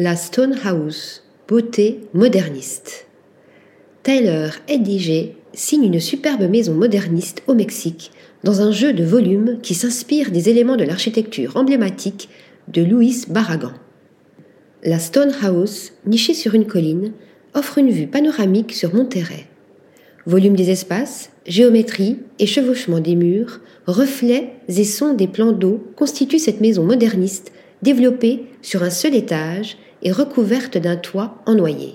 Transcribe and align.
La 0.00 0.14
Stone 0.14 0.54
House, 0.62 1.24
beauté 1.48 2.02
moderniste. 2.14 3.08
Tyler 4.04 4.50
Edige 4.68 5.32
signe 5.52 5.86
une 5.86 5.98
superbe 5.98 6.48
maison 6.48 6.72
moderniste 6.72 7.42
au 7.48 7.54
Mexique 7.54 8.12
dans 8.44 8.60
un 8.60 8.70
jeu 8.70 8.92
de 8.92 9.02
volume 9.02 9.58
qui 9.60 9.74
s'inspire 9.74 10.30
des 10.30 10.50
éléments 10.50 10.76
de 10.76 10.84
l'architecture 10.84 11.56
emblématique 11.56 12.28
de 12.68 12.84
Louis 12.84 13.24
Barragan. 13.28 13.72
La 14.84 15.00
Stone 15.00 15.32
House, 15.42 15.94
nichée 16.06 16.34
sur 16.34 16.54
une 16.54 16.68
colline, 16.68 17.10
offre 17.54 17.78
une 17.78 17.90
vue 17.90 18.06
panoramique 18.06 18.74
sur 18.74 18.94
Monterrey. 18.94 19.48
Volume 20.26 20.54
des 20.54 20.70
espaces, 20.70 21.32
géométrie 21.44 22.18
et 22.38 22.46
chevauchement 22.46 23.00
des 23.00 23.16
murs, 23.16 23.58
reflets 23.88 24.52
et 24.68 24.84
sons 24.84 25.14
des 25.14 25.26
plans 25.26 25.50
d'eau 25.50 25.84
constituent 25.96 26.38
cette 26.38 26.60
maison 26.60 26.84
moderniste 26.84 27.50
développée 27.82 28.44
sur 28.62 28.84
un 28.84 28.90
seul 28.90 29.16
étage 29.16 29.76
et 30.02 30.12
recouverte 30.12 30.78
d'un 30.78 30.96
toit 30.96 31.36
en 31.46 31.54
noyer. 31.54 31.94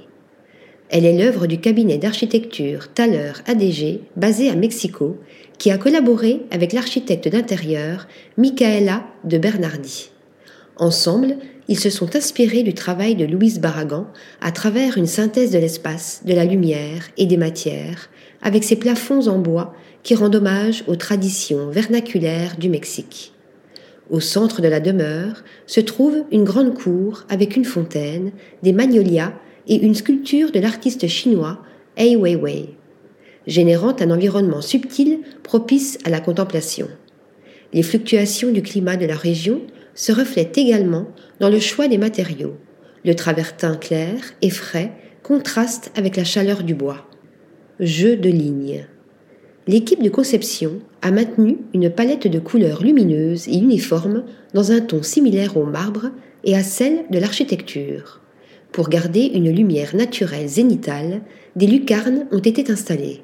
Elle 0.89 1.05
est 1.05 1.17
l'œuvre 1.17 1.47
du 1.47 1.59
cabinet 1.59 1.97
d'architecture 1.97 2.93
Thaler 2.93 3.31
ADG 3.47 4.01
basé 4.15 4.49
à 4.49 4.55
Mexico 4.55 5.17
qui 5.57 5.71
a 5.71 5.77
collaboré 5.77 6.41
avec 6.51 6.73
l'architecte 6.73 7.27
d'intérieur 7.27 8.07
Micaela 8.37 9.03
de 9.23 9.37
Bernardi. 9.37 10.11
Ensemble, 10.77 11.37
ils 11.67 11.79
se 11.79 11.89
sont 11.89 12.15
inspirés 12.15 12.63
du 12.63 12.73
travail 12.73 13.15
de 13.15 13.25
Louise 13.25 13.59
Barragan 13.59 14.07
à 14.41 14.51
travers 14.51 14.97
une 14.97 15.07
synthèse 15.07 15.51
de 15.51 15.59
l'espace, 15.59 16.21
de 16.25 16.33
la 16.33 16.45
lumière 16.45 17.09
et 17.17 17.25
des 17.25 17.37
matières, 17.37 18.09
avec 18.41 18.63
ses 18.63 18.75
plafonds 18.75 19.27
en 19.27 19.39
bois 19.39 19.73
qui 20.03 20.15
rendent 20.15 20.35
hommage 20.35 20.83
aux 20.87 20.95
traditions 20.95 21.69
vernaculaires 21.69 22.57
du 22.57 22.69
Mexique. 22.69 23.32
Au 24.09 24.19
centre 24.19 24.61
de 24.61 24.67
la 24.67 24.79
demeure 24.79 25.43
se 25.65 25.79
trouve 25.79 26.23
une 26.31 26.43
grande 26.43 26.73
cour 26.73 27.23
avec 27.29 27.55
une 27.55 27.65
fontaine, 27.65 28.31
des 28.61 28.73
magnolias 28.73 29.33
et 29.67 29.75
une 29.75 29.95
sculpture 29.95 30.51
de 30.51 30.59
l'artiste 30.59 31.07
chinois 31.07 31.59
Ai 31.95 32.15
Weiwei, 32.15 32.69
générant 33.47 33.95
un 33.99 34.11
environnement 34.11 34.61
subtil 34.61 35.19
propice 35.41 35.97
à 36.03 36.09
la 36.09 36.19
contemplation. 36.19 36.87
Les 37.71 37.83
fluctuations 37.83 38.51
du 38.51 38.61
climat 38.61 38.97
de 38.97 39.05
la 39.05 39.15
région 39.15 39.61
se 39.95 40.11
reflètent 40.11 40.57
également 40.57 41.07
dans 41.39 41.49
le 41.49 41.59
choix 41.59 41.87
des 41.87 41.97
matériaux. 41.97 42.57
Le 43.05 43.15
travertin 43.15 43.75
clair 43.75 44.15
et 44.41 44.49
frais 44.49 44.91
contraste 45.23 45.91
avec 45.95 46.17
la 46.17 46.23
chaleur 46.23 46.63
du 46.63 46.75
bois. 46.75 47.07
Jeu 47.79 48.17
de 48.17 48.29
lignes. 48.29 48.85
L'équipe 49.65 50.03
de 50.03 50.09
conception 50.09 50.79
a 51.01 51.11
maintenu 51.11 51.57
une 51.73 51.89
palette 51.89 52.27
de 52.27 52.39
couleurs 52.39 52.83
lumineuses 52.83 53.47
et 53.47 53.55
uniformes 53.55 54.25
dans 54.53 54.73
un 54.73 54.81
ton 54.81 55.01
similaire 55.03 55.55
au 55.55 55.63
marbre 55.63 56.11
et 56.43 56.55
à 56.55 56.63
celle 56.63 57.05
de 57.09 57.17
l'architecture. 57.17 58.19
Pour 58.73 58.89
garder 58.89 59.31
une 59.33 59.51
lumière 59.51 59.95
naturelle 59.95 60.49
zénitale, 60.49 61.21
des 61.55 61.67
lucarnes 61.67 62.25
ont 62.31 62.39
été 62.39 62.69
installées. 62.69 63.21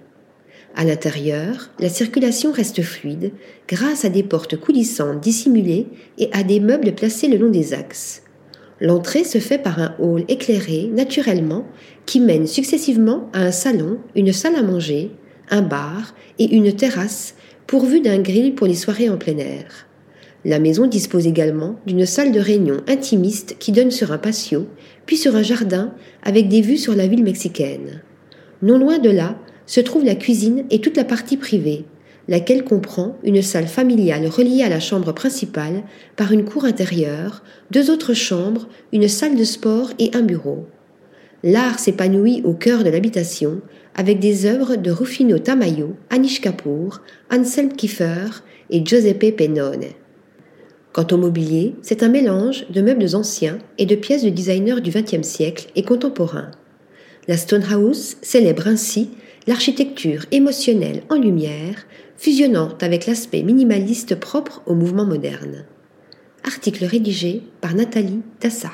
À 0.76 0.86
l'intérieur, 0.86 1.72
la 1.80 1.90
circulation 1.90 2.54
reste 2.54 2.84
fluide 2.84 3.32
grâce 3.68 4.06
à 4.06 4.10
des 4.10 4.24
portes 4.24 4.56
coulissantes 4.56 5.20
dissimulées 5.20 5.88
et 6.18 6.30
à 6.32 6.44
des 6.44 6.62
meubles 6.62 6.94
placés 6.94 7.28
le 7.28 7.38
long 7.38 7.50
des 7.50 7.74
axes. 7.74 8.22
L'entrée 8.80 9.26
se 9.26 9.40
fait 9.40 9.58
par 9.58 9.80
un 9.80 9.96
hall 10.00 10.24
éclairé 10.30 10.90
naturellement 10.94 11.66
qui 12.06 12.22
mène 12.22 12.48
successivement 12.48 13.30
à 13.34 13.42
un 13.42 13.52
salon, 13.52 13.98
une 14.16 14.32
salle 14.32 14.56
à 14.56 14.64
manger, 14.64 15.12
un 15.50 15.62
bar 15.62 16.16
et 16.38 16.56
une 16.56 16.74
terrasse 16.74 17.36
pourvue 17.68 18.02
d'un 18.02 18.20
grill 18.20 18.56
pour 18.56 18.68
les 18.68 18.76
soirées 18.76 19.10
en 19.10 19.18
plein 19.18 19.38
air. 19.38 19.88
La 20.46 20.60
maison 20.60 20.88
dispose 20.88 21.28
également 21.28 21.76
d'une 21.86 22.06
salle 22.06 22.32
de 22.32 22.40
réunion 22.40 22.78
intimiste 22.88 23.58
qui 23.60 23.72
donne 23.72 23.92
sur 23.92 24.12
un 24.12 24.18
patio, 24.18 24.68
puis 25.06 25.18
sur 25.18 25.36
un 25.36 25.44
jardin 25.44 25.94
avec 26.24 26.48
des 26.48 26.62
vues 26.62 26.78
sur 26.78 26.96
la 26.96 27.08
ville 27.08 27.24
mexicaine. 27.24 28.02
Non 28.62 28.78
loin 28.78 29.00
de 29.00 29.10
là 29.10 29.38
se 29.66 29.82
trouve 29.82 30.06
la 30.06 30.16
cuisine 30.16 30.66
et 30.70 30.80
toute 30.80 30.98
la 30.98 31.04
partie 31.04 31.38
privée, 31.38 31.86
laquelle 32.30 32.64
comprend 32.64 33.18
une 33.24 33.42
salle 33.42 33.68
familiale 33.68 34.28
reliée 34.28 34.64
à 34.64 34.70
la 34.70 34.80
chambre 34.80 35.12
principale 35.14 35.84
par 36.16 36.32
une 36.32 36.46
cour 36.46 36.64
intérieure, 36.64 37.44
deux 37.72 37.92
autres 37.92 38.14
chambres, 38.14 38.70
une 38.94 39.08
salle 39.08 39.36
de 39.36 39.44
sport 39.44 39.92
et 40.00 40.12
un 40.14 40.22
bureau. 40.22 40.66
L'art 41.44 41.80
s'épanouit 41.80 42.42
au 42.46 42.54
cœur 42.54 42.84
de 42.84 42.90
l'habitation 42.90 43.62
avec 44.00 44.20
des 44.20 44.46
œuvres 44.46 44.78
de 44.78 44.92
Rufino 44.92 45.40
Tamayo, 45.40 45.98
Anish 46.10 46.40
Kapoor, 46.40 47.02
Anselm 47.30 47.74
Kiefer 47.74 48.30
et 48.70 48.86
Giuseppe 48.86 49.36
Pennone. 49.36 49.88
Quant 50.94 51.08
au 51.12 51.18
mobilier, 51.18 51.76
c'est 51.82 52.02
un 52.02 52.08
mélange 52.08 52.66
de 52.70 52.82
meubles 52.82 53.14
anciens 53.14 53.58
et 53.78 53.86
de 53.86 53.96
pièces 53.96 54.24
de 54.24 54.30
designers 54.30 54.80
du 54.80 54.90
XXe 54.90 55.28
siècle 55.28 55.68
et 55.76 55.84
contemporains. 55.84 56.52
La 57.28 57.36
Stonehouse 57.36 58.16
célèbre 58.22 58.70
ainsi 58.70 59.10
l'architecture 59.48 60.26
émotionnelle 60.32 61.04
en 61.10 61.16
lumière, 61.16 61.86
fusionnant 62.16 62.70
avec 62.80 63.06
l'aspect 63.06 63.44
minimaliste 63.44 64.16
propre 64.16 64.62
au 64.66 64.76
mouvement 64.76 65.06
moderne. 65.06 65.66
Article 66.46 66.86
rédigé 66.86 67.44
par 67.60 67.76
Nathalie 67.76 68.22
Dassa. 68.40 68.72